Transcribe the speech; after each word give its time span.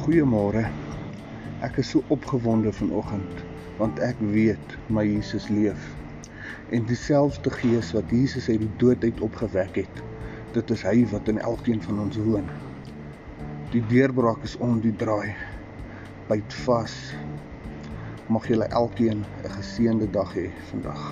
Goeiemôre. 0.00 0.62
Ek 1.60 1.76
is 1.82 1.90
so 1.92 2.00
opgewonde 2.08 2.70
vanoggend 2.72 3.42
want 3.76 3.98
ek 4.00 4.16
weet 4.32 4.76
my 4.88 5.04
Jesus 5.04 5.50
leef. 5.52 5.82
En 6.72 6.86
dieselfde 6.88 7.52
Gees 7.52 7.90
wat 7.92 8.08
Jesus 8.08 8.48
uit 8.48 8.62
die 8.64 8.70
dood 8.80 9.04
uit 9.04 9.20
opgewek 9.20 9.76
het, 9.82 10.02
dit 10.56 10.72
is 10.72 10.86
hy 10.88 11.04
wat 11.12 11.28
in 11.28 11.40
elkeen 11.44 11.84
van 11.84 12.00
ons 12.06 12.16
woon. 12.16 12.48
Die 13.76 13.84
deurbraak 13.92 14.40
is 14.48 14.56
om 14.56 14.80
die 14.80 14.96
draai. 15.04 15.34
Byt 16.32 16.60
vas. 16.64 16.96
Mag 18.32 18.48
julle 18.48 18.72
elkeen 18.72 19.20
'n 19.20 19.56
geseënde 19.60 20.08
dag 20.16 20.32
hê 20.32 20.48
vandag. 20.72 21.10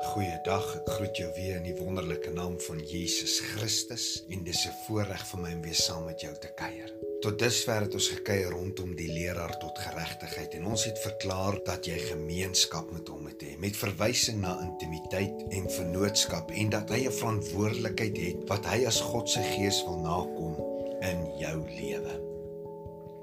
Goeiedag, 0.00 0.64
ek 0.78 0.86
groet 0.94 1.18
jou 1.20 1.26
weer 1.36 1.58
in 1.58 1.66
die 1.66 1.74
wonderlike 1.76 2.30
naam 2.32 2.54
van 2.64 2.78
Jesus 2.88 3.34
Christus 3.50 4.04
en 4.32 4.46
dis 4.46 4.62
'n 4.66 4.72
voorreg 4.86 5.24
vir 5.28 5.40
my 5.40 5.50
om 5.52 5.60
weer 5.62 5.76
saam 5.76 6.06
met 6.06 6.20
jou 6.24 6.32
te 6.40 6.48
kuier. 6.56 6.88
Tot 7.20 7.38
dusver 7.38 7.84
het 7.84 7.94
ons 7.94 8.08
gekuier 8.08 8.48
rondom 8.50 8.94
die 8.96 9.10
leraar 9.12 9.58
tot 9.58 9.78
geregtigheid 9.78 10.54
en 10.54 10.66
ons 10.72 10.84
het 10.84 10.98
verklaar 10.98 11.60
dat 11.64 11.84
jy 11.84 11.98
gemeenskap 11.98 12.90
met 12.92 13.08
hom 13.08 13.22
moet 13.22 13.42
hê 13.42 13.58
met 13.58 13.76
verwysing 13.76 14.40
na 14.40 14.56
intimiteit 14.62 15.44
en 15.50 15.70
vennootskap 15.70 16.50
en 16.50 16.70
dat 16.70 16.88
hy 16.88 17.04
'n 17.04 17.18
verantwoordelikheid 17.20 18.16
het 18.16 18.48
wat 18.48 18.64
hy 18.64 18.86
as 18.86 19.00
God 19.00 19.28
se 19.28 19.42
gees 19.42 19.84
wil 19.84 20.00
nakom 20.00 20.56
in 21.02 21.38
jou 21.38 21.58
lewe. 21.68 22.20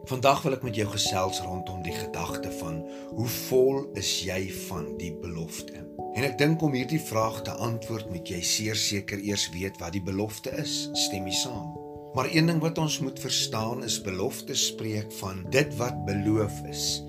Vandag 0.08 0.42
wil 0.44 0.54
ek 0.54 0.64
met 0.64 0.76
jou 0.76 0.88
gesels 0.88 1.42
rondom 1.42 1.82
die 1.84 1.92
gedagte 1.92 2.52
van 2.62 2.78
hoe 3.10 3.28
vol 3.28 3.90
is 4.00 4.22
jy 4.24 4.52
van 4.70 4.98
die 4.98 5.12
belofte? 5.12 5.84
En 6.18 6.26
ek 6.26 6.40
dink 6.40 6.64
om 6.66 6.74
hierdie 6.74 7.02
vraag 7.02 7.44
te 7.46 7.54
antwoord 7.62 8.08
moet 8.10 8.26
jy 8.26 8.40
seker 8.42 9.20
eers 9.22 9.44
weet 9.54 9.76
wat 9.78 9.94
die 9.94 10.02
belofte 10.02 10.50
is. 10.58 10.88
Stem 10.98 11.28
jy 11.30 11.36
saam? 11.44 11.76
Maar 12.18 12.32
een 12.34 12.50
ding 12.50 12.62
wat 12.64 12.80
ons 12.82 12.96
moet 13.06 13.20
verstaan 13.22 13.84
is 13.86 14.00
belofte 14.02 14.56
spreek 14.58 15.12
van 15.20 15.44
dit 15.54 15.76
wat 15.78 16.00
beloof 16.08 16.64
is. 16.66 17.04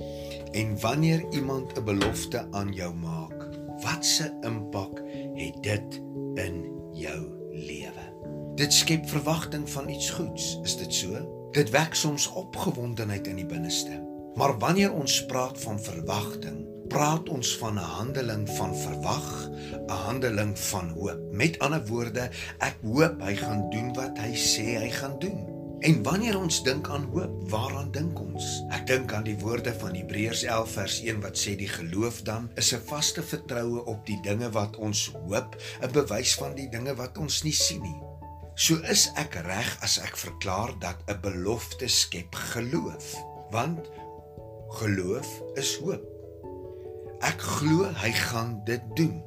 En 0.52 0.76
wanneer 0.84 1.24
iemand 1.32 1.72
'n 1.78 1.84
belofte 1.84 2.44
aan 2.52 2.72
jou 2.76 2.92
maak, 2.94 3.48
wat 3.80 4.04
se 4.04 4.28
impak 4.44 5.00
het 5.40 5.56
dit 5.62 6.00
in 6.34 6.68
jou 6.92 7.20
lewe? 7.52 8.04
Dit 8.60 8.72
skep 8.72 9.08
verwagting 9.08 9.70
van 9.70 9.88
iets 9.88 10.10
goeds, 10.10 10.58
is 10.62 10.76
dit 10.76 10.94
so? 10.94 11.16
Dit 11.52 11.70
wek 11.70 11.94
soms 11.94 12.28
opgewondenheid 12.32 13.26
in 13.26 13.36
die 13.36 13.46
binneste. 13.46 14.04
Maar 14.34 14.58
wanneer 14.58 14.92
ons 14.92 15.26
praat 15.26 15.60
van 15.60 15.80
verwagting, 15.80 16.66
praat 16.88 17.28
ons 17.28 17.56
van 17.60 17.74
'n 17.74 17.90
handeling 17.98 18.48
van 18.56 18.76
verwag, 18.76 19.50
'n 19.86 19.90
handeling 20.06 20.58
van 20.58 20.88
hoop. 20.88 21.20
Met 21.32 21.58
ander 21.58 21.86
woorde, 21.86 22.30
ek 22.58 22.76
hoop 22.82 23.20
hy 23.20 23.36
gaan 23.36 23.70
doen 23.70 23.92
wat 23.94 24.18
hy 24.18 24.32
sê 24.34 24.76
hy 24.80 24.90
gaan 24.90 25.18
doen. 25.18 25.56
En 25.78 26.02
wanneer 26.02 26.38
ons 26.38 26.62
dink 26.62 26.88
aan 26.88 27.04
hoop, 27.12 27.50
waaraan 27.50 27.90
dink 27.90 28.18
ons? 28.20 28.64
Ek 28.74 28.86
dink 28.86 29.12
aan 29.12 29.22
die 29.22 29.38
woorde 29.38 29.70
van 29.78 29.94
Hebreërs 29.94 30.42
11 30.42 30.72
vers 30.74 30.96
1 31.00 31.20
wat 31.22 31.38
sê 31.38 31.54
die 31.56 31.70
geloof 31.70 32.22
dan 32.22 32.50
is 32.54 32.72
'n 32.74 32.82
vaste 32.86 33.22
vertroue 33.22 33.84
op 33.84 34.06
die 34.06 34.18
dinge 34.22 34.50
wat 34.50 34.76
ons 34.76 35.12
hoop, 35.26 35.56
'n 35.82 35.92
bewys 35.92 36.34
van 36.34 36.54
die 36.54 36.68
dinge 36.68 36.94
wat 36.94 37.18
ons 37.18 37.42
nie 37.42 37.54
sien 37.54 37.82
nie. 37.82 38.00
So 38.54 38.74
is 38.90 39.10
ek 39.14 39.34
reg 39.34 39.78
as 39.80 39.98
ek 39.98 40.16
verklaar 40.16 40.74
dat 40.78 40.96
'n 41.06 41.20
belofte 41.20 41.88
skep 41.88 42.34
geloof, 42.34 43.14
want 43.50 43.86
geloof 44.68 45.42
is 45.54 45.76
hoop. 45.76 46.17
Ek 47.26 47.40
glo 47.42 47.88
hy 47.98 48.12
gaan 48.14 48.60
dit 48.66 48.82
doen. 48.94 49.18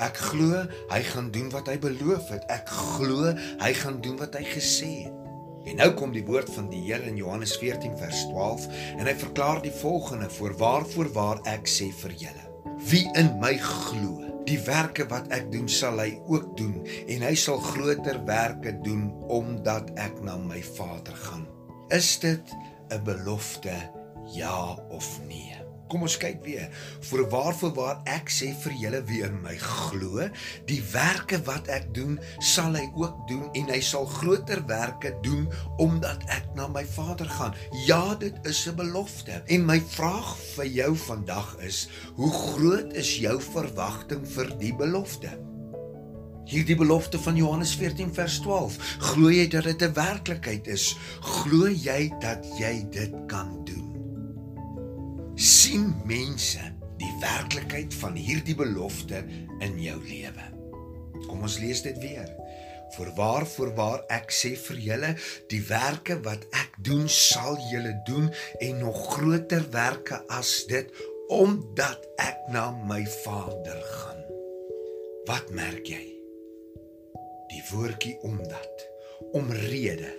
Ek 0.00 0.16
glo 0.30 0.62
hy 0.90 1.00
gaan 1.10 1.28
doen 1.34 1.50
wat 1.52 1.68
hy 1.68 1.76
beloof 1.80 2.30
het. 2.32 2.46
Ek 2.52 2.68
glo 2.70 3.32
hy 3.60 3.72
gaan 3.76 4.00
doen 4.04 4.16
wat 4.20 4.38
hy 4.38 4.44
gesê 4.48 4.92
het. 5.04 5.22
En 5.66 5.80
nou 5.82 5.88
kom 5.98 6.12
die 6.14 6.24
woord 6.24 6.48
van 6.54 6.68
die 6.70 6.80
Here 6.86 7.08
in 7.10 7.18
Johannes 7.18 7.56
14 7.58 7.96
vers 7.98 8.22
12 8.30 8.68
en 9.00 9.08
hy 9.08 9.16
verklaar 9.18 9.60
die 9.64 9.74
volgende: 9.74 10.30
"Voorwaar 10.30 10.86
voorwaar 10.86 11.42
ek 11.50 11.66
sê 11.68 11.90
vir 12.04 12.14
julle, 12.22 12.46
wie 12.88 13.04
in 13.18 13.34
my 13.42 13.56
glo, 13.58 14.22
die 14.46 14.60
werke 14.62 15.08
wat 15.10 15.28
ek 15.34 15.50
doen 15.52 15.68
sal 15.68 15.98
hy 15.98 16.20
ook 16.30 16.54
doen 16.56 16.86
en 16.86 17.26
hy 17.26 17.34
sal 17.34 17.58
groter 17.58 18.22
werke 18.24 18.76
doen 18.86 19.10
omdat 19.28 19.90
ek 19.98 20.22
na 20.22 20.38
my 20.38 20.62
Vader 20.62 21.18
gaan." 21.26 21.46
Is 21.90 22.18
dit 22.18 22.56
'n 22.90 23.02
belofte 23.04 23.74
ja 24.32 24.78
of 24.88 25.18
nee? 25.26 25.65
Kom 25.90 26.02
ons 26.02 26.16
kyk 26.18 26.40
weer. 26.42 26.66
Vir 27.06 27.22
waarvoor 27.30 27.72
waar 27.76 28.00
ek 28.10 28.30
sê 28.32 28.50
vir 28.64 28.74
julle 28.80 29.00
wie 29.06 29.22
in 29.26 29.38
my 29.44 29.54
glo, 29.62 30.26
die 30.66 30.80
werke 30.92 31.38
wat 31.46 31.70
ek 31.70 31.92
doen, 31.94 32.18
sal 32.42 32.74
hy 32.74 32.86
ook 32.98 33.22
doen 33.30 33.46
en 33.54 33.70
hy 33.70 33.78
sal 33.84 34.08
groter 34.10 34.64
werke 34.66 35.14
doen 35.22 35.46
omdat 35.82 36.26
ek 36.34 36.50
na 36.58 36.66
my 36.72 36.82
Vader 36.96 37.30
gaan. 37.38 37.54
Ja, 37.86 38.14
dit 38.18 38.34
is 38.46 38.66
'n 38.66 38.76
belofte. 38.76 39.42
En 39.46 39.66
my 39.66 39.80
vraag 39.80 40.36
vir 40.56 40.66
jou 40.66 40.96
vandag 40.96 41.56
is, 41.60 41.88
hoe 42.14 42.32
groot 42.32 42.92
is 42.92 43.18
jou 43.18 43.40
verwagting 43.40 44.26
vir 44.26 44.56
die 44.58 44.74
belofte? 44.74 45.38
Hierdie 46.46 46.76
belofte 46.76 47.18
van 47.18 47.36
Johannes 47.36 47.74
14 47.74 48.14
vers 48.14 48.38
12. 48.40 48.76
Glo 48.98 49.30
jy 49.30 49.48
dat 49.48 49.64
dit 49.64 49.82
'n 49.82 49.92
werklikheid 49.92 50.66
is? 50.66 50.96
Glo 51.20 51.66
jy 51.68 52.12
dat 52.20 52.46
jy 52.58 52.86
dit 52.90 53.14
kan 53.26 53.64
doen? 53.64 53.85
Sien 55.36 55.90
mense 56.08 56.62
die 56.96 57.12
werklikheid 57.20 57.94
van 58.00 58.16
hierdie 58.16 58.56
belofte 58.56 59.20
in 59.60 59.76
jou 59.80 59.96
lewe. 60.00 60.46
Kom 61.26 61.44
ons 61.44 61.58
lees 61.60 61.82
dit 61.84 61.96
weer. 62.00 62.30
Voorwaar 62.94 63.44
voorwaar 63.50 64.04
ek 64.14 64.30
sê 64.32 64.54
vir 64.56 64.78
julle 64.80 65.10
die 65.50 65.60
werke 65.68 66.16
wat 66.24 66.46
ek 66.56 66.78
doen 66.88 67.04
sal 67.12 67.58
julle 67.68 67.92
doen 68.08 68.30
en 68.64 68.78
nog 68.80 69.00
groter 69.16 69.66
werke 69.74 70.22
as 70.32 70.62
dit 70.70 70.92
omdat 71.28 72.06
ek 72.22 72.46
na 72.54 72.70
my 72.86 73.02
Vader 73.24 73.80
gaan. 73.90 74.22
Wat 75.26 75.50
merk 75.50 75.90
jy? 75.90 76.04
Die 77.50 77.64
woordjie 77.72 78.14
omdat 78.24 78.86
omrede 79.36 80.14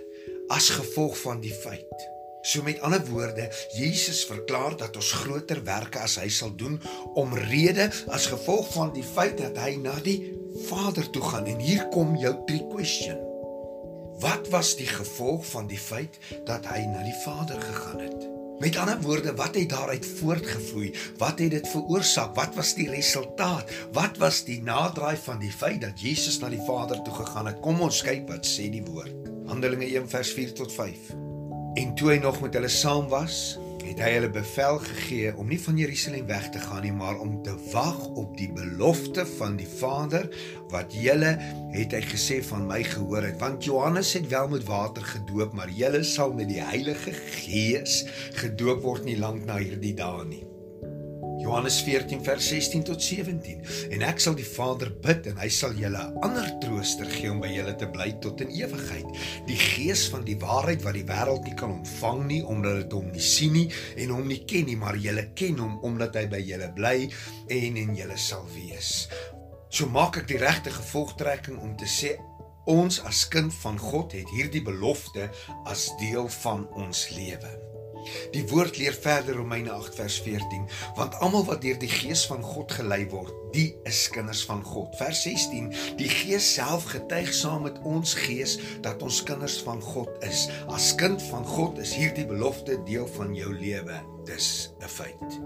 as 0.52 0.68
gevolg 0.76 1.16
van 1.24 1.42
die 1.42 1.54
feit 1.64 2.06
So 2.42 2.62
met 2.62 2.80
ander 2.80 3.02
woorde, 3.06 3.48
Jesus 3.74 4.24
verklaar 4.24 4.76
dat 4.76 4.96
ons 4.96 5.12
groter 5.12 5.62
werke 5.64 5.98
as 5.98 6.16
hy 6.22 6.28
sal 6.30 6.54
doen 6.56 6.78
omrede 7.18 7.88
as 8.14 8.28
gevolg 8.30 8.70
van 8.72 8.92
die 8.94 9.06
feit 9.06 9.40
dat 9.40 9.58
hy 9.58 9.74
na 9.82 9.96
die 10.04 10.20
Vader 10.68 11.10
toe 11.10 11.22
gaan. 11.22 11.46
En 11.50 11.58
hier 11.58 11.88
kom 11.94 12.16
jou 12.16 12.34
three 12.46 12.66
question. 12.70 13.18
Wat 14.22 14.48
was 14.50 14.76
die 14.78 14.86
gevolg 14.86 15.46
van 15.46 15.68
die 15.70 15.78
feit 15.78 16.18
dat 16.46 16.66
hy 16.66 16.82
na 16.90 17.04
die 17.06 17.18
Vader 17.24 17.60
gegaan 17.62 18.00
het? 18.06 18.26
Met 18.58 18.76
ander 18.76 18.98
woorde, 19.02 19.34
wat 19.38 19.54
het 19.54 19.68
daaruit 19.70 20.06
voortgevloei? 20.18 20.90
Wat 21.18 21.38
het 21.38 21.50
dit 21.50 21.68
veroorsaak? 21.68 22.34
Wat 22.34 22.54
was 22.58 22.74
die 22.74 22.88
resultaat? 22.90 23.70
Wat 23.94 24.18
was 24.18 24.42
die 24.44 24.58
naderdraai 24.62 25.16
van 25.22 25.38
die 25.38 25.52
feit 25.52 25.80
dat 25.80 26.00
Jesus 26.02 26.40
na 26.42 26.50
die 26.50 26.64
Vader 26.66 27.02
toe 27.02 27.14
gegaan 27.14 27.46
het? 27.52 27.62
Kom 27.62 27.80
ons 27.86 28.02
kyk 28.02 28.26
wat 28.30 28.46
sê 28.46 28.66
die 28.70 28.82
woord. 28.82 29.14
Handelinge 29.46 29.86
1 29.86 30.10
vers 30.10 30.34
4 30.34 30.54
tot 30.58 30.74
5. 30.74 31.27
En 31.74 31.94
toe 31.94 32.12
hy 32.14 32.18
nog 32.22 32.40
met 32.40 32.54
hulle 32.54 32.70
saam 32.72 33.08
was, 33.12 33.58
het 33.88 34.00
hy 34.02 34.10
hulle 34.16 34.30
bevel 34.32 34.78
gegee 34.84 35.30
om 35.40 35.48
nie 35.48 35.60
van 35.60 35.78
Jerusalem 35.80 36.26
weg 36.28 36.48
te 36.52 36.60
gaan 36.62 36.84
nie, 36.84 36.92
maar 36.92 37.20
om 37.22 37.38
te 37.42 37.54
wag 37.72 37.98
op 38.20 38.36
die 38.38 38.50
belofte 38.52 39.24
van 39.38 39.56
die 39.60 39.68
Vader 39.68 40.28
wat 40.72 40.92
julle 40.96 41.34
het 41.74 41.96
hy 41.96 42.02
gesê 42.10 42.42
van 42.50 42.66
my 42.68 42.82
gehoor 42.86 43.30
het, 43.30 43.40
want 43.40 43.64
Johannes 43.68 44.12
het 44.18 44.28
wel 44.32 44.52
met 44.52 44.68
water 44.68 45.06
gedoop, 45.14 45.56
maar 45.56 45.72
julle 45.72 46.04
sal 46.04 46.36
met 46.36 46.52
die 46.52 46.62
Heilige 46.62 47.16
Gees 47.40 48.04
gedoop 48.38 48.84
word 48.84 49.08
nie 49.08 49.18
lank 49.20 49.48
na 49.48 49.58
hierdie 49.62 49.96
dae 49.96 50.28
nie. 50.28 50.44
Johannes 51.48 51.80
14 51.80 52.24
vers 52.24 52.48
16 52.48 52.82
tot 52.84 53.02
17. 53.02 53.62
En 53.94 54.02
ek 54.04 54.18
sal 54.20 54.34
die 54.36 54.44
Vader 54.44 54.90
bid 55.00 55.30
en 55.30 55.38
hy 55.40 55.46
sal 55.48 55.72
julle 55.80 55.96
'n 55.96 56.18
ander 56.26 56.48
trooster 56.60 57.08
gee 57.08 57.30
om 57.32 57.40
by 57.40 57.48
julle 57.48 57.72
te 57.80 57.88
bly 57.88 58.10
tot 58.20 58.42
in 58.44 58.50
ewigheid. 58.52 59.08
Die 59.48 59.56
Gees 59.56 60.02
van 60.12 60.26
die 60.28 60.36
waarheid 60.36 60.84
wat 60.84 60.98
die 60.98 61.06
wêreld 61.08 61.48
nie 61.48 61.54
kan 61.56 61.72
ontvang 61.78 62.20
nie 62.26 62.42
omdat 62.44 62.82
dit 62.82 62.92
hom 62.92 63.08
nie 63.14 63.24
sien 63.24 63.56
nie 63.56 63.70
en 63.96 64.12
hom 64.12 64.28
nie 64.28 64.44
ken 64.44 64.68
nie, 64.68 64.76
maar 64.76 64.96
julle 64.96 65.24
ken 65.32 65.56
hom 65.58 65.78
omdat 65.88 66.20
hy 66.20 66.26
by 66.28 66.42
julle 66.50 66.68
bly 66.76 67.08
en 67.48 67.80
in 67.80 67.96
julle 67.96 68.18
sal 68.20 68.44
wees. 68.52 69.08
So 69.70 69.88
maak 69.88 70.20
ek 70.20 70.28
die 70.28 70.42
regte 70.44 70.68
gevolgtrekking 70.68 71.56
om 71.64 71.72
te 71.80 71.88
sê 71.88 72.18
ons 72.68 73.00
as 73.08 73.24
kind 73.32 73.54
van 73.64 73.80
God 73.80 74.12
het 74.12 74.28
hierdie 74.36 74.62
belofte 74.62 75.30
as 75.64 75.88
deel 75.96 76.28
van 76.44 76.68
ons 76.76 77.08
lewe. 77.16 77.77
Die 78.34 78.44
woord 78.48 78.78
leer 78.78 78.94
verder 78.94 79.38
Romeine 79.38 79.70
8 79.72 79.94
vers 79.94 80.18
14, 80.24 80.66
want 80.96 81.14
almal 81.24 81.44
wat 81.48 81.62
deur 81.62 81.78
die 81.78 81.90
Gees 81.90 82.26
van 82.30 82.42
God 82.42 82.72
gelei 82.72 83.04
word, 83.12 83.32
die 83.52 83.76
is 83.88 84.04
kinders 84.12 84.44
van 84.48 84.62
God. 84.64 84.94
Vers 85.00 85.22
16, 85.26 85.70
die 86.00 86.10
Gees 86.12 86.48
self 86.54 86.88
getuig 86.92 87.32
saam 87.34 87.66
met 87.68 87.78
ons 87.88 88.14
gees 88.26 88.58
dat 88.84 89.02
ons 89.02 89.22
kinders 89.22 89.58
van 89.66 89.82
God 89.82 90.10
is. 90.26 90.46
As 90.68 90.94
kind 90.98 91.22
van 91.30 91.46
God 91.46 91.78
is 91.82 91.94
hierdie 91.96 92.26
belofte 92.28 92.78
deel 92.88 93.08
van 93.18 93.34
jou 93.36 93.52
lewe. 93.54 94.00
Dis 94.28 94.70
'n 94.80 94.88
feit. 94.88 95.40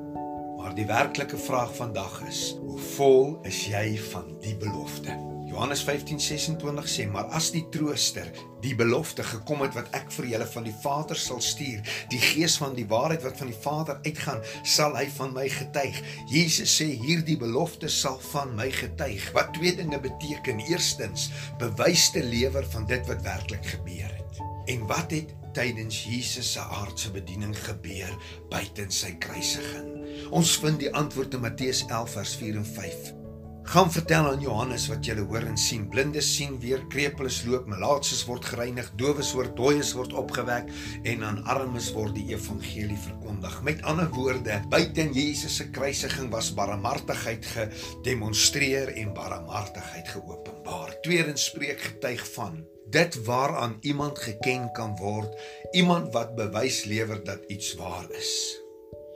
Maar 0.59 0.75
die 0.75 0.87
werklike 0.87 1.37
vraag 1.37 1.75
vandag 1.77 2.23
is: 2.29 2.55
hoe 2.61 2.79
vol 2.79 3.39
is 3.43 3.67
jy 3.67 3.99
van 3.99 4.39
die 4.41 4.57
belofte? 4.57 5.11
Johannes 5.53 5.83
15:26 5.85 6.89
sê: 6.89 7.05
"Maar 7.13 7.25
as 7.25 7.51
die 7.53 7.69
Trooster, 7.69 8.31
die 8.61 8.75
belofte 8.75 9.23
gekom 9.23 9.61
het 9.61 9.75
wat 9.77 9.91
ek 9.93 10.09
vir 10.17 10.27
julle 10.27 10.47
van 10.47 10.65
die 10.65 10.75
Vader 10.83 11.17
sal 11.17 11.41
stuur, 11.45 11.83
die 12.09 12.21
Gees 12.21 12.57
van 12.57 12.73
die 12.75 12.87
waarheid 12.89 13.23
wat 13.23 13.37
van 13.37 13.51
die 13.53 13.59
Vader 13.61 14.01
uitgaan, 14.03 14.41
sal 14.63 14.97
hy 14.97 15.05
van 15.19 15.35
my 15.37 15.49
getuig." 15.49 16.01
Jesus 16.33 16.81
sê 16.81 16.89
hierdie 17.05 17.37
belofte 17.37 17.89
sal 17.89 18.19
van 18.33 18.57
my 18.57 18.71
getuig. 18.71 19.29
Wat 19.37 19.53
twee 19.53 19.77
dinge 19.77 20.01
beteken. 20.01 20.59
Eerstens, 20.73 21.29
bewys 21.59 22.11
te 22.11 22.25
lewer 22.25 22.65
van 22.73 22.87
dit 22.87 23.07
wat 23.07 23.23
werklik 23.23 23.67
gebeur 23.67 24.09
het. 24.09 24.41
En 24.67 24.87
wat 24.87 25.11
het 25.11 25.35
tydens 25.53 26.05
Jesus 26.05 26.53
se 26.53 26.61
aardse 26.61 27.11
bediening 27.11 27.57
gebeur 27.59 28.17
buite 28.49 28.87
sy 28.89 29.19
kruisiging? 29.19 30.31
Ons 30.31 30.57
vind 30.57 30.81
die 30.81 30.95
antwoord 30.95 31.35
in 31.35 31.41
Matteus 31.41 31.85
11 31.89 32.11
vers 32.11 32.37
4 32.37 32.57
en 32.57 32.65
5. 32.67 33.22
Gaan 33.63 33.93
vertel 33.93 34.27
aan 34.27 34.41
Johannes 34.43 34.89
wat 34.91 35.07
jy 35.07 35.15
hoor 35.21 35.45
en 35.47 35.57
sien. 35.57 35.85
Blindes 35.89 36.27
sien 36.37 36.57
weer, 36.61 36.83
krepeles 36.91 37.43
loop, 37.47 37.69
malaatses 37.71 38.25
word 38.27 38.45
gereinig, 38.51 38.89
dowes 38.99 39.31
hoor, 39.37 39.49
dooies 39.57 39.93
word 39.95 40.13
opgewek 40.19 40.69
en 41.09 41.23
aan 41.25 41.39
armes 41.51 41.93
word 41.95 42.17
die 42.19 42.27
evangelie 42.35 42.99
verkondig. 42.99 43.55
Met 43.63 43.85
ander 43.89 44.11
woorde, 44.13 44.59
buite 44.73 45.07
Jesus 45.15 45.57
se 45.61 45.69
kruisiging 45.71 46.31
was 46.35 46.51
barmhartigheid 46.59 47.47
gedemonstreer 47.55 48.93
en 48.99 49.15
barmhartigheid 49.15 50.11
geopenbaar. 50.17 50.99
Tweedens 51.07 51.47
spreek 51.53 51.81
getuig 51.81 52.27
van 52.35 52.65
dit 52.93 53.25
waaraan 53.25 53.79
iemand 53.81 54.19
geken 54.19 54.73
kan 54.73 54.97
word, 54.99 55.33
iemand 55.73 56.13
wat 56.13 56.35
bewys 56.37 56.85
lewer 56.85 57.25
dat 57.25 57.47
iets 57.49 57.75
waar 57.75 58.11
is. 58.11 58.62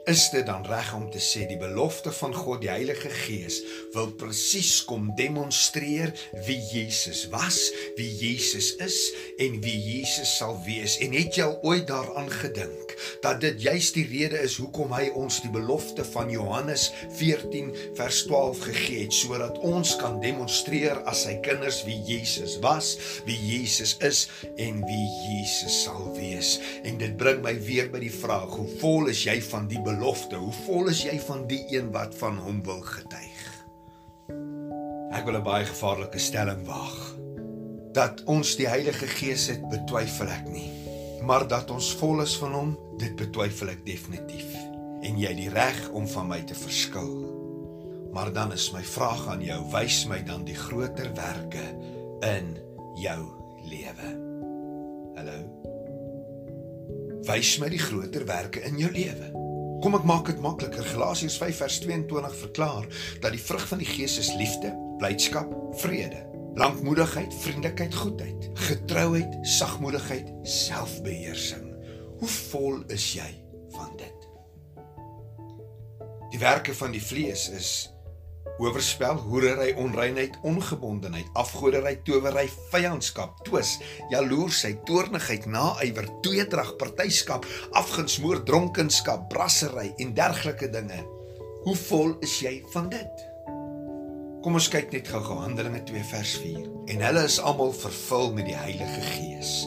Is 0.07 0.29
dit 0.31 0.47
dan 0.47 0.63
reg 0.63 0.93
om 0.95 1.09
te 1.11 1.19
sê 1.19 1.49
die 1.51 1.59
belofte 1.59 2.13
van 2.15 2.31
God 2.31 2.61
die 2.63 2.71
Heilige 2.71 3.11
Gees 3.11 3.57
wil 3.91 4.13
presies 4.15 4.85
kom 4.87 5.09
demonstreer 5.19 6.13
wie 6.47 6.61
Jesus 6.63 7.25
was, 7.33 7.59
wie 7.99 8.07
Jesus 8.15 8.69
is 8.79 9.01
en 9.43 9.57
wie 9.65 9.75
Jesus 9.75 10.31
sal 10.39 10.61
wees? 10.63 10.95
En 11.03 11.17
het 11.17 11.35
jy 11.35 11.49
al 11.49 11.57
ooit 11.67 11.89
daaraan 11.91 12.31
gedink 12.31 12.95
dat 13.25 13.41
dit 13.43 13.59
juis 13.67 13.89
die 13.97 14.05
rede 14.07 14.39
is 14.47 14.55
hoekom 14.63 14.95
hy 14.95 15.09
ons 15.19 15.41
die 15.43 15.51
belofte 15.51 16.07
van 16.13 16.31
Johannes 16.31 16.87
14 17.19 17.75
vers 17.99 18.23
12 18.31 18.63
gegee 18.69 19.03
het 19.09 19.19
sodat 19.19 19.59
ons 19.59 19.97
kan 19.99 20.21
demonstreer 20.23 21.03
as 21.11 21.25
sy 21.27 21.35
kinders 21.43 21.81
wie 21.89 21.99
Jesus 22.07 22.61
was, 22.63 22.93
wie 23.27 23.41
Jesus 23.43 23.97
is 24.07 24.23
en 24.55 24.85
wie 24.87 25.03
Jesus 25.27 25.83
sal 25.83 26.13
wees? 26.15 26.61
En 26.87 27.03
dit 27.03 27.19
bring 27.19 27.43
my 27.43 27.57
weer 27.67 27.91
by 27.91 28.07
die 28.07 28.15
vraag: 28.15 28.55
hoe 28.55 28.71
vol 28.79 29.11
is 29.11 29.27
jy 29.27 29.41
van 29.51 29.67
die 29.67 29.83
belofte 29.83 29.96
belofte. 29.97 30.37
Hoe 30.37 30.53
vol 30.67 30.91
is 30.93 31.03
jy 31.07 31.17
van 31.25 31.47
die 31.49 31.65
een 31.73 31.91
wat 31.95 32.15
van 32.21 32.39
hom 32.45 32.61
wil 32.67 32.83
getuig? 32.85 33.45
Ek 35.17 35.25
wil 35.25 35.39
'n 35.39 35.47
baie 35.47 35.65
gevaarlike 35.65 36.19
stelling 36.19 36.67
waag. 36.67 37.17
Dat 37.93 38.23
ons 38.25 38.57
die 38.57 38.69
Heilige 38.69 39.07
Gees 39.07 39.47
het, 39.49 39.69
betwyfel 39.69 40.29
ek 40.29 40.49
nie. 40.49 40.71
Maar 41.23 41.49
dat 41.49 41.71
ons 41.71 41.95
vol 41.97 42.21
is 42.21 42.37
van 42.37 42.53
hom, 42.53 42.79
dit 42.99 43.17
betwyfel 43.17 43.69
ek 43.69 43.87
definitief. 43.87 44.53
En 45.03 45.19
jy 45.19 45.29
het 45.29 45.37
die 45.37 45.49
reg 45.49 45.91
om 45.91 46.07
van 46.09 46.29
my 46.29 46.43
te 46.43 46.55
verskil. 46.55 47.25
Maar 48.13 48.33
dan 48.33 48.53
is 48.53 48.73
my 48.73 48.83
vraag 48.83 49.29
aan 49.29 49.43
jou, 49.43 49.71
wys 49.73 50.07
my 50.07 50.23
dan 50.23 50.45
die 50.45 50.55
groter 50.55 51.15
werke 51.15 51.65
in 52.21 52.57
jou 52.95 53.25
lewe. 53.65 54.09
Hallo. 55.17 55.39
Wys 57.23 57.59
my 57.59 57.69
die 57.69 57.79
groter 57.79 58.27
werke 58.27 58.61
in 58.61 58.79
jou 58.79 58.93
lewe. 58.93 59.46
Kom 59.83 59.97
ek 59.99 60.07
maak 60.09 60.31
dit 60.31 60.39
makliker. 60.41 60.85
Galasiërs 60.93 61.37
5 61.41 61.59
vers 61.63 61.79
22 61.85 62.37
verklaar 62.41 62.87
dat 63.21 63.35
die 63.35 63.43
vrug 63.43 63.67
van 63.69 63.83
die 63.83 63.89
Gees 63.89 64.17
is 64.23 64.33
liefde, 64.39 64.73
blydskap, 65.01 65.53
vrede, 65.83 66.23
lankmoedigheid, 66.57 67.35
vriendelikheid, 67.43 67.95
goedheid, 67.95 68.49
getrouheid, 68.69 69.37
sagmoedigheid, 69.43 70.33
selfbeheersing. 70.49 71.67
Hoe 72.17 72.29
vol 72.29 72.81
is 72.95 73.11
jy 73.19 73.29
van 73.75 73.93
dit? 74.01 74.31
Die 76.33 76.41
werke 76.41 76.75
van 76.75 76.97
die 76.97 77.03
vlees 77.03 77.49
is 77.53 77.71
oorspel, 78.63 79.21
hoerery, 79.29 79.73
onreinheid, 79.81 80.39
ongebondenheid, 80.47 81.29
afgoderry, 81.37 81.97
towery, 82.07 82.47
vyandskap, 82.73 83.43
twis, 83.45 83.77
jaloersheid, 84.13 84.83
toornigheid, 84.89 85.47
naaiwer, 85.51 86.09
tweedrag, 86.25 86.75
partyskap, 86.81 87.47
afguns, 87.77 88.19
moord, 88.25 88.47
dronkenskap, 88.49 89.29
brassery 89.33 89.93
en 90.03 90.15
dergelike 90.17 90.71
dinge. 90.73 91.03
Hoe 91.67 91.77
vol 91.87 92.17
is 92.25 92.39
jy 92.41 92.59
van 92.73 92.91
dit? 92.93 93.25
Kom 94.47 94.55
ons 94.55 94.69
kyk 94.71 94.93
net 94.95 95.09
gou-gou 95.11 95.41
Handelinge 95.43 95.83
2 95.89 96.05
vers 96.13 96.37
4. 96.39 96.67
En 96.95 97.09
hulle 97.09 97.25
is 97.27 97.41
almal 97.43 97.73
vervul 97.75 98.31
met 98.37 98.47
die 98.47 98.55
Heilige 98.55 99.03
Gees 99.17 99.65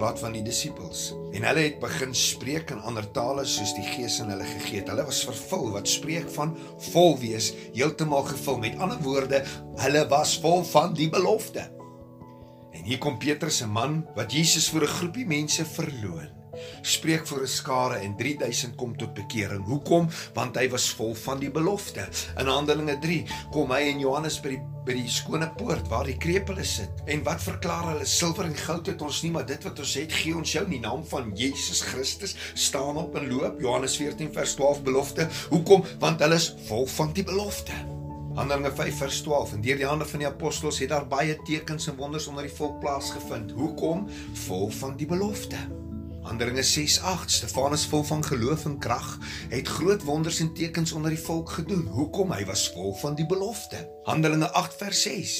praat 0.00 0.20
van 0.22 0.32
die 0.32 0.44
disippels 0.44 1.10
en 1.36 1.44
hulle 1.44 1.66
het 1.66 1.76
begin 1.82 2.14
spreek 2.16 2.72
in 2.72 2.80
ander 2.88 3.04
tale 3.12 3.44
soos 3.44 3.74
die 3.76 3.84
Gees 3.84 4.16
aan 4.22 4.32
hulle 4.32 4.46
gegee 4.48 4.80
het. 4.80 4.88
Hulle 4.88 5.04
was 5.04 5.20
vervul 5.28 5.68
wat 5.74 5.90
spreek 5.92 6.30
van 6.32 6.54
vol 6.90 7.18
wees, 7.20 7.50
heeltemal 7.76 8.24
gevul. 8.30 8.58
Met 8.64 8.80
ander 8.80 8.98
woorde, 9.04 9.42
hulle 9.84 10.06
was 10.08 10.38
vol 10.40 10.64
van 10.72 10.96
die 10.96 11.10
belofte. 11.12 11.68
En 12.72 12.88
hier 12.88 12.98
kom 12.98 13.20
Petrus, 13.20 13.60
'n 13.62 13.68
man 13.76 14.06
wat 14.16 14.32
Jesus 14.32 14.70
vir 14.72 14.88
'n 14.88 14.96
groepie 14.98 15.26
mense 15.26 15.64
verloon 15.64 16.39
spreek 16.82 17.26
voor 17.26 17.42
'n 17.42 17.46
skare 17.46 17.94
en 17.94 18.16
3000 18.16 18.74
kom 18.74 18.96
tot 18.96 19.14
bekering. 19.14 19.64
Hoekom? 19.64 20.08
Want 20.34 20.56
hy 20.56 20.68
was 20.68 20.90
vol 20.90 21.14
van 21.14 21.38
die 21.38 21.50
belofte. 21.50 22.08
In 22.38 22.46
Handelinge 22.46 22.98
3 22.98 23.24
kom 23.50 23.70
hy 23.70 23.80
en 23.80 23.98
Johannes 23.98 24.40
by 24.40 24.48
die 24.48 24.62
by 24.84 24.96
die 24.96 25.10
skone 25.12 25.46
poort 25.58 25.88
waar 25.90 26.08
die 26.08 26.16
krepele 26.16 26.64
sit. 26.64 27.02
En 27.04 27.22
wat 27.26 27.42
verklaar 27.44 27.92
hulle? 27.92 28.06
Silwer 28.08 28.48
en 28.48 28.56
goud 28.56 28.86
het 28.86 29.02
ons 29.02 29.22
nie, 29.22 29.30
maar 29.34 29.46
dit 29.46 29.64
wat 29.66 29.78
ons 29.78 29.94
het, 30.00 30.12
gee 30.12 30.36
ons 30.36 30.52
jou 30.52 30.64
in 30.64 30.70
die 30.70 30.82
naam 30.82 31.04
van 31.10 31.30
Jesus 31.36 31.82
Christus. 31.82 32.36
Staan 32.54 32.96
op 32.96 33.16
en 33.20 33.28
loop. 33.30 33.60
Johannes 33.60 33.96
14 34.00 34.32
vers 34.32 34.54
12 34.58 34.82
belofte. 34.82 35.28
Hoekom? 35.50 35.84
Want 35.98 36.20
hulle 36.24 36.40
is 36.40 36.54
vol 36.68 36.86
van 36.86 37.12
die 37.12 37.24
belofte. 37.24 37.76
Handelinge 38.38 38.72
5 38.72 39.02
vers 39.02 39.20
12 39.26 39.52
en 39.58 39.60
deur 39.66 39.76
die 39.76 39.86
hande 39.86 40.06
van 40.06 40.22
die 40.22 40.28
apostels 40.28 40.78
het 40.80 40.92
daar 40.94 41.06
baie 41.10 41.36
tekens 41.44 41.90
en 41.90 41.98
wonders 41.98 42.26
onder 42.30 42.46
die 42.46 42.54
volk 42.54 42.80
plaasgevind. 42.80 43.52
Hoekom? 43.58 44.08
Vol 44.46 44.70
van 44.80 44.96
die 44.96 45.06
belofte. 45.10 45.79
Handelinge 46.30 46.62
6:8 46.62 47.26
Stefanus 47.26 47.86
vol 47.90 48.02
van 48.02 48.24
geloof 48.24 48.64
en 48.64 48.78
krag 48.78 49.18
het 49.48 49.68
groot 49.68 50.02
wonders 50.02 50.38
en 50.40 50.52
tekens 50.54 50.92
onder 50.92 51.10
die 51.10 51.18
volk 51.18 51.50
gedoen. 51.50 51.86
Hoekom? 51.86 52.32
Hy 52.32 52.44
was 52.44 52.68
vol 52.70 52.92
van 52.94 53.14
die 53.14 53.26
belofte. 53.26 53.80
Handelinge 54.02 54.46
8:6 54.52 55.32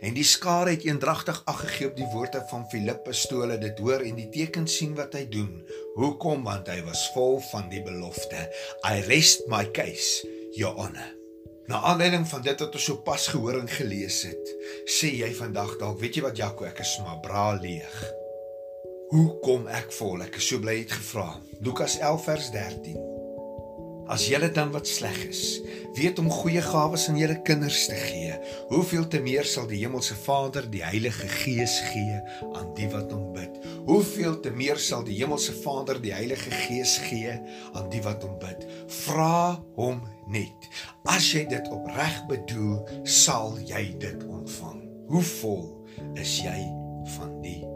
En 0.00 0.14
die 0.14 0.24
skare 0.24 0.70
het 0.70 0.84
eendragtig 0.84 1.42
ag 1.44 1.60
gegee 1.60 1.88
op 1.90 1.96
die 1.96 2.08
woorde 2.12 2.44
van 2.50 2.64
Filippus 2.70 3.26
toe 3.26 3.40
hulle 3.40 3.58
dit 3.58 3.78
hoor 3.78 4.00
en 4.00 4.14
die 4.14 4.28
tekens 4.28 4.76
sien 4.76 4.94
wat 4.94 5.12
hy 5.12 5.28
doen. 5.28 5.68
Hoekom? 5.94 6.42
Want 6.42 6.68
hy 6.72 6.80
was 6.84 7.10
vol 7.12 7.40
van 7.50 7.68
die 7.68 7.82
belofte. 7.82 8.48
I 8.88 9.04
rest 9.04 9.44
my 9.52 9.70
case, 9.70 10.24
your 10.56 10.74
honor. 10.76 11.12
Na 11.66 11.82
aanleiding 11.82 12.24
van 12.28 12.42
dit 12.42 12.60
wat 12.60 12.72
ons 12.72 12.84
so 12.84 12.96
pas 12.96 13.26
gehoor 13.28 13.60
en 13.60 13.68
gelees 13.68 14.22
het, 14.22 14.56
sê 14.88 15.12
jy 15.12 15.28
vandag 15.34 15.76
dalk, 15.76 16.00
weet 16.00 16.16
jy 16.16 16.24
wat 16.24 16.40
Jaco, 16.40 16.64
ek 16.64 16.80
is 16.80 16.96
maar 17.04 17.20
bra 17.20 17.52
leeg. 17.52 18.27
Hoe 19.08 19.38
kom 19.40 19.62
ek 19.72 19.88
vol? 19.96 20.20
Ek 20.20 20.34
is 20.36 20.46
so 20.50 20.60
bly 20.60 20.82
het 20.82 20.90
gevra. 20.92 21.30
Lukas 21.64 21.94
11 21.96 22.26
vers 22.26 22.48
13. 22.52 22.96
As 24.12 24.26
julle 24.28 24.50
dan 24.52 24.68
wat 24.74 24.88
sleg 24.88 25.16
is, 25.24 25.40
weet 25.96 26.20
om 26.20 26.28
goeie 26.32 26.60
gawes 26.64 27.06
aan 27.08 27.16
julle 27.16 27.38
kinders 27.44 27.86
te 27.88 27.96
gee, 27.96 28.34
hoeveel 28.68 29.06
te 29.08 29.20
meer 29.24 29.48
sal 29.48 29.64
die 29.68 29.80
hemelse 29.80 30.16
Vader 30.26 30.68
die 30.68 30.82
Heilige 30.84 31.28
Gees 31.38 31.78
gee 31.88 32.18
aan 32.50 32.68
die 32.76 32.88
wat 32.92 33.12
hom 33.12 33.30
bid? 33.36 33.56
Hoeveel 33.88 34.36
te 34.44 34.52
meer 34.52 34.80
sal 34.80 35.04
die 35.08 35.16
hemelse 35.22 35.56
Vader 35.60 36.00
die 36.04 36.12
Heilige 36.12 36.52
Gees 36.66 36.98
gee 37.08 37.32
aan 37.72 37.88
die 37.92 38.02
wat 38.04 38.24
hom 38.28 38.36
bid? 38.44 38.68
Vra 39.06 39.56
hom 39.80 40.04
net. 40.28 40.68
As 41.08 41.32
jy 41.32 41.46
dit 41.48 41.72
opreg 41.72 42.20
bedoel, 42.28 42.84
sal 43.08 43.56
jy 43.64 43.86
dit 44.04 44.28
ontvang. 44.28 44.84
Hoe 45.08 45.24
vol 45.40 45.66
is 46.20 46.40
jy 46.44 46.60
van 47.16 47.36
die 47.44 47.67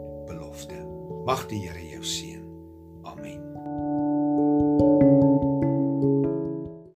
Mag 1.23 1.45
die 1.47 1.61
Here 1.63 1.79
jou 1.87 2.03
seën. 2.03 2.32